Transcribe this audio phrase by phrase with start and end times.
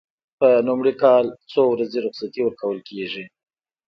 [0.39, 3.25] په لومړي کال څو ورځې رخصتي ورکول کیږي؟